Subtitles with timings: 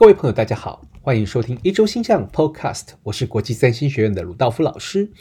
[0.00, 5.12] 各位朋友，大家好，欢迎收听一周星象 Podcast，我是国际占星学院的鲁道夫老师。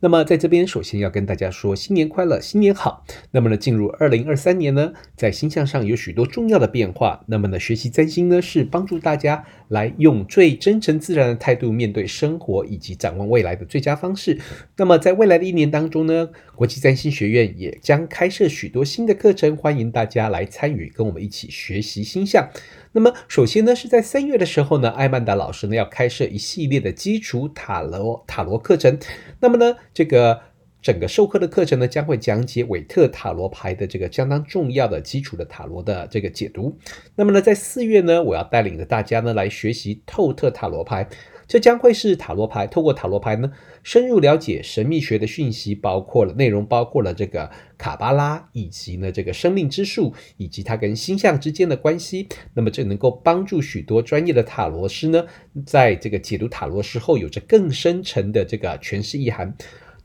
[0.00, 3.04] 那么在这边，首先要跟大家说新年快乐，新年好。
[3.30, 7.24] 那么呢，进入二零二三年呢，在星象上有许多重要的变化。
[7.28, 14.38] 那么呢，学习占星呢，是帮助大家来用最真诚自然的态度面对生活以及展望未来的最佳方式。
[14.76, 22.50] 那么在未来的一年当中呢，国际占星学院也将开设许多新的课程，欢迎大家来参与，跟我们一起学习星象。
[22.92, 28.98] 那么，首先呢，是在三月的时候呢，艾曼达老师呢要开设一系列的基础塔罗塔罗课程。
[29.40, 30.38] 那么呢，这个
[30.82, 36.76] 整个授课的课程呢，将会讲解韦特塔罗牌的这个相当重要的基础的塔罗的这个解读。
[37.14, 41.08] 那么呢，在四月呢，我要带领着大家呢来学习透特塔罗牌。
[41.48, 43.50] 这将会是塔罗牌，透过塔罗牌呢，
[43.84, 52.28] 深入了解神秘学的讯息，包括了内容，包括了这个卡巴拉，以及呢这个生命之树，以及它跟星象之间的关系。
[52.52, 55.24] 那么这能够帮助许多专业的塔罗师呢，
[55.64, 59.56] 在这个解读塔罗时候，有着更深层的这个诠释意涵。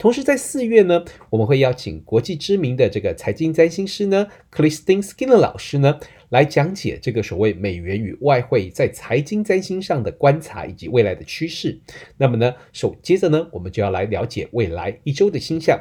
[0.02, 6.00] 同时，在四月呢，我们会邀请国际知名的这个财经占星师呢，Christine Skinner 老师呢，
[6.30, 11.80] 来讲解这个所谓美元与外汇在财经占星上的观察以及未来的趋势。
[12.18, 15.80] 那么呢，首接着呢，我们就要来了解未来一周的星象。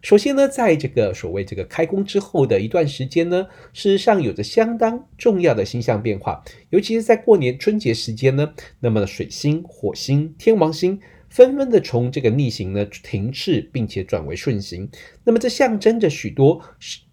[0.00, 11.00] 首先呢，在这个所谓这个开工之后的一段时间呢，事实上有着相当重要的星象变化，尤其是在过年春节时间呢，那么水星、火星、天王星。
[11.36, 14.88] 纷纷的从这个逆行呢停滞，并且转为顺行，
[15.22, 16.62] 那么这象征着许多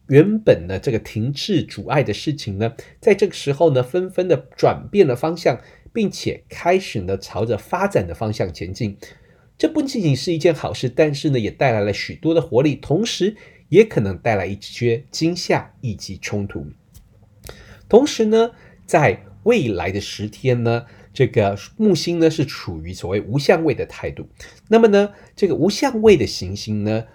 [0.08, 5.60] 原本呢这个停滞阻碍的事情呢，在这个时候呢纷纷的转变了方向，
[5.92, 8.98] 并且开始呢朝着发展的方向前进。
[9.58, 13.36] 这不仅仅是一件好事，但是呢也带来了许多的活力，同时
[13.68, 16.66] 也可能带来一些惊吓以及冲突。
[17.90, 18.52] 同时呢，
[18.86, 20.86] 在未来的十天呢。
[21.14, 24.28] 这个木星呢是处于所谓无相位的态度，
[24.68, 27.06] 那么呢，这个无相位的行星呢，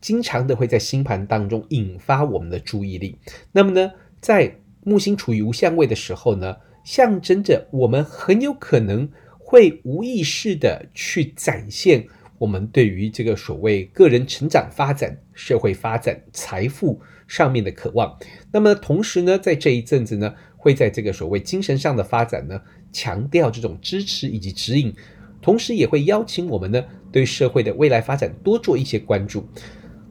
[0.00, 3.18] 经常的会在星盘当中引发我们的注意力。
[3.50, 9.08] 那么呢，在木星处于无相位的时候呢，象征着我们很有可能
[9.38, 12.06] 会无意识的去展现
[12.38, 18.16] 我们对于这个所谓个人成长发展、社会发展、财富上面的渴望。
[18.52, 22.58] 那么同时呢，在这一阵子呢，会在这个所谓精神上的发展呢。
[22.94, 24.94] 强调这种支持以及指引，
[25.40, 29.42] 同时也会邀请我们呢，对社会的未来发展多做一些关注。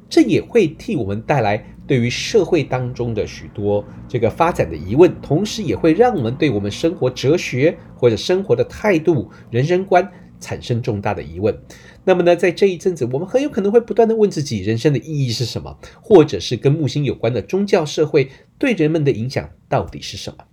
[0.10, 11.56] 这也会替我们带来对于社会当中的许多这个发展的疑问，同时也会让我们对我们生活哲学或者生活的态度、人生观产生重大的疑问。
[12.04, 15.78] 那么呢，在这一阵子，我们很有可能会不断地问自己：人生的意义是什么？
[16.02, 20.46] 或者是跟木星有关的宗教、社会对人们的影响到底是什么？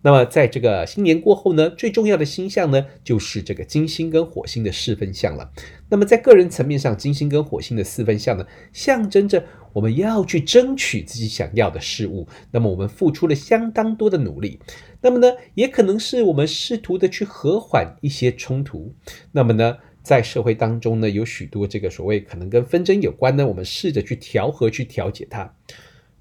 [0.00, 5.50] 那么，在这个新年过后呢，最重要的星象呢，就是这个金星跟火星的四分相了。
[5.88, 12.28] 那么，在个人层面上，金星跟火星的四分相呢，象征着我们要去争取自己想要的事物。
[12.52, 14.60] 那么，我们付出了相当多的努力。
[15.00, 18.94] 那么呢，也可能是我们试图的去和缓一些冲突。
[19.32, 25.56] 那么呢，在社会当中呢，有许多这个所谓可能跟纷争有关呢，我们试着去调和、去调解它。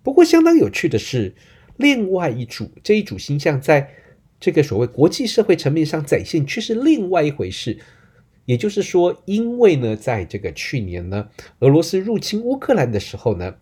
[0.01, 1.35] 不过，相当有趣的是。
[1.77, 3.89] 另外一组这一组星象，在
[4.39, 7.79] 这个所谓国际社会层面上展现，却是另外一回事。
[8.45, 11.27] 也就是说，因为呢，在这个去年呢，
[11.59, 13.55] 俄罗斯入侵乌克兰的时候呢，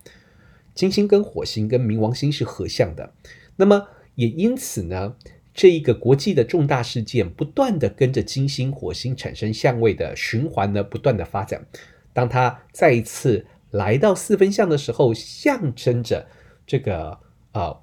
[0.75, 3.13] 金星跟火星跟冥王星是合相的，
[3.55, 5.15] 那么也因此呢，
[5.53, 11.65] 这一个国际的重大事件，不断的跟着金星、火星产生相位的循环呢，不断的发展。
[12.13, 16.27] 当它再一次来到四分相的时候，象征着
[16.67, 17.17] 这个
[17.53, 17.77] 啊。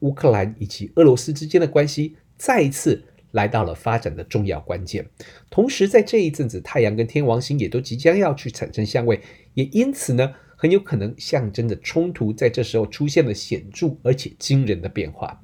[0.00, 3.02] 乌克兰以及俄罗斯之间的关系再一次
[3.32, 5.06] 来到了发展的重要关键，
[5.50, 9.20] 同时在这一阵子，太阳跟天王星也都即将要去产生相位，
[9.54, 15.42] 也因此呢，很有可能象征着冲突在这时候出现了显著而且惊人的变化。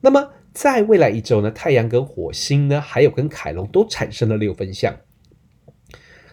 [0.00, 4.96] 那么在未来一周呢，太阳跟火星呢，还有跟凯龙都产生了六分相，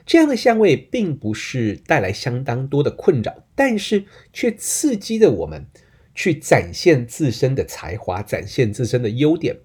[0.05, 5.65] 这样的相位并不是带来相当多的困扰，但是却刺激着我们。
[6.17, 9.55] 去展现自身的才华，展现自身的优点，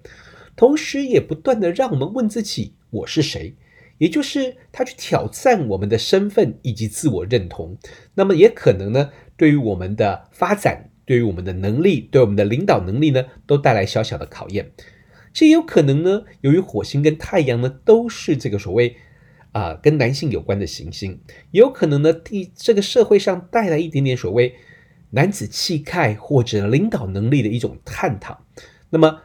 [0.55, 3.55] 同时也不断的让我们问自己：我是谁？
[3.97, 7.75] 也就是他去挑战我们的身份以及自我认同。
[8.13, 14.71] 那么也可能呢，对于我们的发展，对于我们的能力，对我们的领导能力呢，都带来小小的考验。
[15.33, 18.95] 这也有可能呢，由于火星跟太阳呢都是这个所谓
[19.53, 21.19] 啊、跟男性有关的行星，
[21.49, 24.53] 有可能呢，替这个社会上带来一点点所谓。
[25.15, 28.43] 男子气概或者领导能力的一种探讨，
[28.89, 29.21] 那么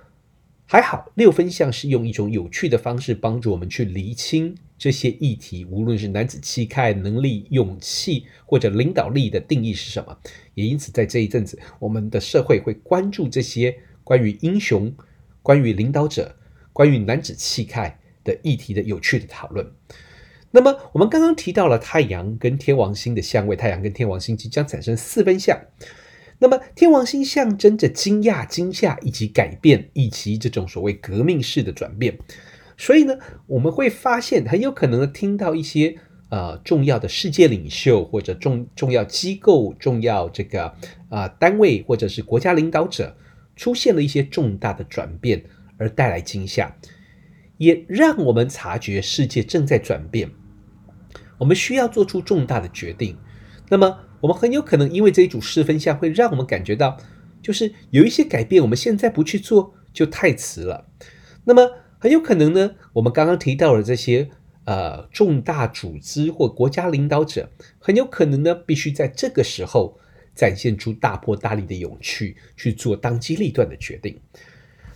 [0.66, 10.18] 还好，六分相是用一种有趣的方式帮助我们去厘清这些议题，无论是男子气概、能力、勇气或者领导力的定义是什么。
[10.52, 13.74] 也因此，在这一阵子，我们的社会会关注这些
[14.04, 14.94] 关于英雄、
[15.40, 16.36] 关于领导者、
[16.74, 19.66] 关于男子气概的议题的有趣的讨论。
[20.50, 25.58] 那么，我们刚刚提到了太阳跟天王星的相位，太阳跟天王星即将产生四分相。
[26.38, 32.18] 那么，天王星象征着惊讶、惊吓以及改变，以及这种所谓革命式的转变。
[32.76, 35.96] 所以呢，我们会发现很有可能听到一些
[36.30, 40.72] 呃重要的世界领袖或者重重要机构、重要这个
[41.08, 43.16] 啊、单位或者是国家领导者
[43.56, 45.44] 出现了一些重大的转变，
[45.76, 46.74] 而带来惊吓，
[47.58, 50.30] 也让我们察觉世界正在转变。
[51.38, 53.16] 我们需要做出重大的决定。
[53.68, 54.00] 那么。
[54.20, 56.96] 我们很有可能因为这一组四分相会让我们感觉到，
[57.40, 60.88] 就是有一些改变，我们现在不去做就太迟了。
[61.44, 61.70] 那么
[62.00, 64.28] 很有可能呢，我们刚刚提到的这些
[64.64, 70.00] 呃重大组织或国家领导者，很有可能呢必须在这个时候
[70.34, 74.20] 展现出大破大立的勇气，去做当机立断的决定。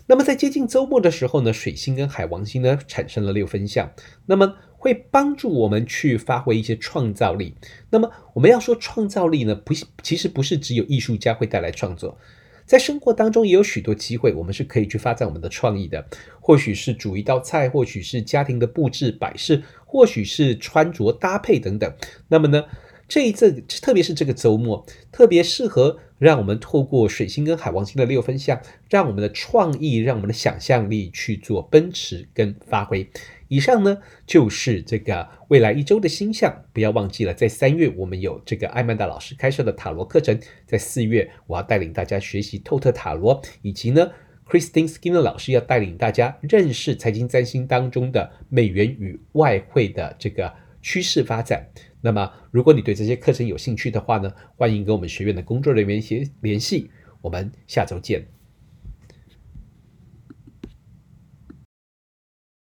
[0.07, 3.91] 那么在接近周末的时候呢，水星跟海王星呢产生了六分相，
[4.27, 4.57] 那么。
[4.83, 7.55] 会帮助我们去发挥一些创造力。
[7.89, 9.73] 那么，我们要说创造力呢，不，
[10.03, 12.19] 其实不是只有艺术家会带来创作，
[12.67, 16.05] 在生活当中也有许多机会，我们是可以去发展我们的创意的。
[16.41, 21.95] 或许是煮一道菜，或许是家庭的布置摆设，或许是穿着搭配等等。
[22.27, 22.65] 那么呢，
[23.09, 33.09] 这一次，特别是这个周末，特别适合让我们透过水星跟海王星的六分相，让我们的创意，让我们的想象力去做奔驰跟发挥。
[33.49, 36.65] 以上呢，就是这个未来一周的星象。
[36.73, 44.11] 不要忘记了，在三月我们有这个艾曼达老师开设的塔罗课程，在四月我要带领大家学习透特塔罗，以及呢
[44.49, 50.51] ，Christine Skinner 老师要带领大家认识财经占星当中的美元与外汇的这个
[50.83, 51.67] 趋势发展。
[52.01, 56.03] 那么，如果你对这些课程有兴趣的话呢，欢迎跟我们学院的工作人员
[56.41, 56.91] 联系。
[57.23, 58.27] 我们下周见。